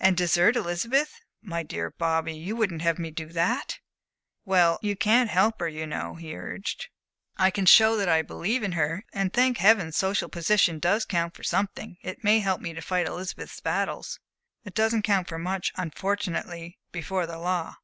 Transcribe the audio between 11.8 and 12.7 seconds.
It may help